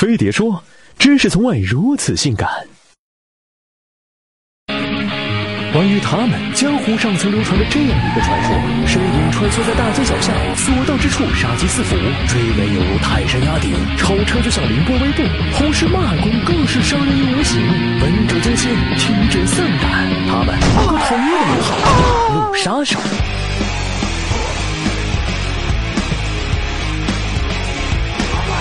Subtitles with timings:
[0.00, 0.64] 飞碟说
[0.98, 2.48] ：“知识从外如此性感。”
[5.74, 8.50] 关于他们，江湖上曾流传着这样一个传说：
[8.86, 11.94] 身影穿梭在大街小巷，所到之处杀机四伏，
[12.26, 15.22] 追尾犹如泰山压顶，超车就像凌波微步，
[15.58, 17.60] 同时骂功更是伤人于无形，
[18.00, 20.08] 闻者惊心，听者丧胆。
[20.30, 21.76] 他们有个统一的名号——
[22.48, 22.98] 路杀手。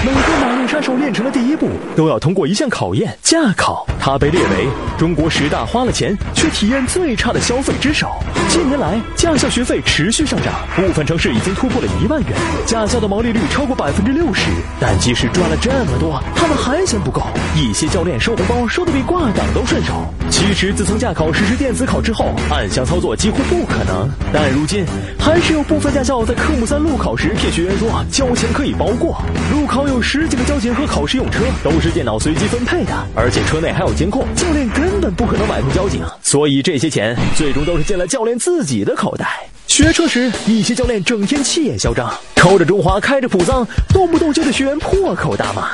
[0.02, 0.39] 每个
[0.70, 3.88] 杀手练成的第一步，都要通过一项考验——驾考。
[4.00, 4.68] 他被列为
[5.00, 8.08] 中国十大花了钱却体验最差的消费之首。
[8.50, 12.30] 近年来，驾校学费持续上涨，部分城市已经突破了一万元，
[12.68, 14.46] 驾校的毛利率超过百分之六十。
[14.80, 17.24] 但即使赚了这么多，他们还嫌不够。
[17.56, 19.94] 一些教练收红包收的比挂档都顺手。
[20.30, 24.08] 其实，自从驾考实施电子考之后，暗箱操作几乎不可能。
[24.32, 24.86] 但如今，
[25.20, 29.20] 还是有部分驾校在科目三路考时骗学员说交钱可以包过。
[29.52, 39.40] 路考有十几个交警和考试用车，都是电脑随机分配的，而且车内还有监控，教练根本不可能买通交警，所以这些钱最终都是进了教练自己的口袋。
[39.68, 45.70] 学车时，一些教练整天气焰嚣张，抽着中华，开着普桑，动不动就对学员破口大骂。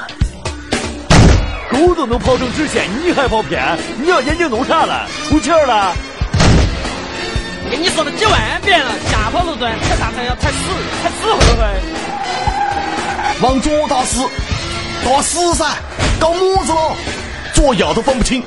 [1.71, 3.59] 狗都能跑成直线，你还跑偏？
[3.99, 5.07] 你要眼睛弄啥了？
[5.27, 5.93] 出气儿了？
[7.71, 10.57] 跟你说了几万遍了，下坡路段踩刹车要踩死，
[11.01, 11.65] 踩死会不会？
[13.41, 14.21] 往左打死，
[15.05, 15.63] 打死噻！
[16.19, 16.95] 搞么子咯？
[17.53, 18.43] 左右都分不清。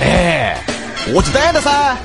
[0.00, 0.56] 哎，
[1.12, 1.96] 我就带了噻。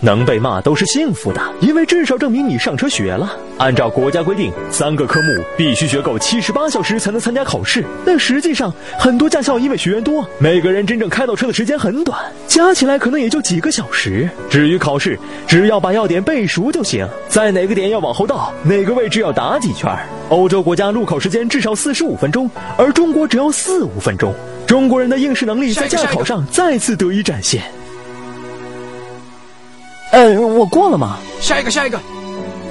[0.00, 3.36] 能被骂都是幸福的，因为至少证明你上车学了。
[3.58, 7.84] 按照国家规定，三个科目必须学够七十八小时才能参加考试。
[8.06, 14.28] 但实际上，很多驾校因为学员多，每个人真正开到车的时间很短，加起来可能也就几个小时。
[14.48, 15.18] 至于考试，
[15.48, 19.90] 只要把要点背熟就行，在哪个点要往后倒，哪个位置要打几圈。
[20.28, 24.32] 欧洲国家路考时间至少四十五分钟，而中国只要四五分钟。
[24.66, 27.62] 中国人的应试能力在驾考上再次得以展现。
[30.10, 31.18] 呃，我过了吗？
[31.40, 32.00] 下一个，下一个，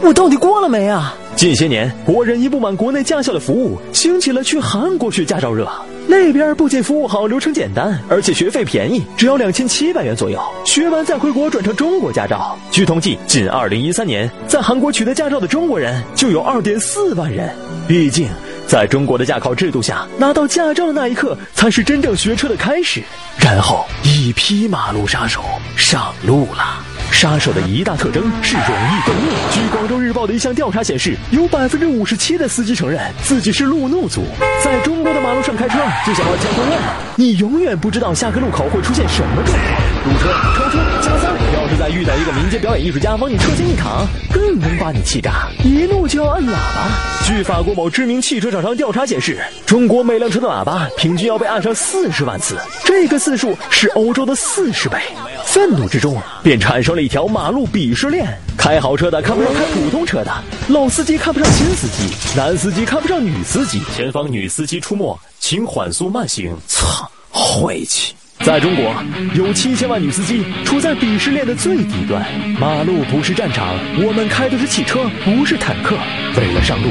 [0.01, 1.13] 我到底过了没啊？
[1.35, 5.69] 近些年，国人因不满国内驾校的服务，兴起了去韩国学驾照热。
[6.07, 10.41] 那边不仅服务好、流程简单，而且学费便宜，只要两千七百元左右。
[10.65, 12.57] 学完再回国转成中国驾照。
[12.71, 17.53] 据统计，仅二零一三年，在韩国取得驾照的中国人就有二点四万人。
[17.87, 18.27] 毕竟，
[18.67, 23.03] 在中国的驾考制度下，拿到驾照的那一刻才是真正学车的开始。
[23.37, 25.43] 然后，一批马路杀手
[25.75, 26.83] 上路了。
[27.11, 29.31] 杀手的一大特征是容易动怒。
[29.51, 34.23] 据广州日报的一项调查显示，有百分之五十七的司机承认自己是路怒族。
[34.63, 36.81] 在中国的马路上开车，就像玩交通任务，
[37.15, 39.96] 你永远不知道下个路口会出现什么状况。
[40.07, 46.87] 堵车、超车、加塞，要是再遇到一个民间表演艺术家往你车前一躺，更能把你气炸，一怒就要按喇叭。
[47.25, 54.97] 据法国某知名汽车厂商调查显示，中国每辆车的喇叭平均要被按上四十万次，这个次数是欧洲的四十倍。
[55.45, 58.25] 愤怒之中，便产生了一条马路鄙视链：
[58.57, 60.31] 开豪车的看不上开普通车的，
[60.69, 63.81] 老司机看不上新司机，男司机看不上女司机。
[63.93, 66.55] 前方女司机出没，请缓速慢行。
[66.65, 68.13] 操，晦气！
[68.47, 68.95] 在中国，
[69.35, 72.25] 有七千万女司机处在鄙视链的最底端。
[72.57, 75.97] 马路不是战场，我们开的是汽车，不是坦克。
[76.37, 76.87] 为了上路，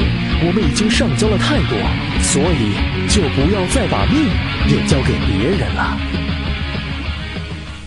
[0.47, 1.78] 我们已经上交了太多，
[2.21, 2.77] 所以
[3.09, 4.28] 就不要再把命
[4.69, 5.97] 也交给别人了。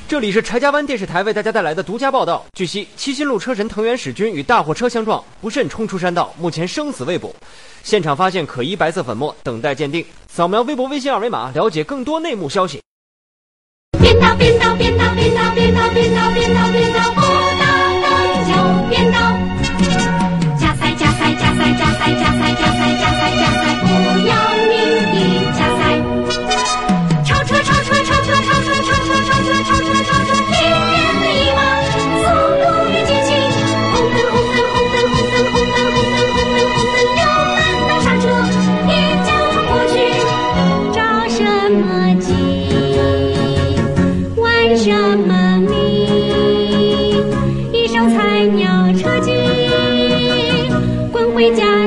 [0.08, 2.44] 这里是柴家湾电视台为大家带来的独家报道。
[2.54, 7.36] 据悉，七星路车神藤原史君与大货车相撞，不慎冲出山道，目前生死未卜。
[7.84, 10.04] 现场发现可疑白色粉末，等待鉴定。
[10.28, 12.82] 扫描微博、微信二维码，了解更多内幕消息。
[14.02, 16.99] 编导，编导，编导，编导，编导，编导，编导，编导，
[51.56, 51.79] 家。